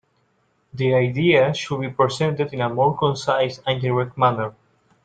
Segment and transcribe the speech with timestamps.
[0.73, 4.55] The ideas should be presented in a more concise and direct manner.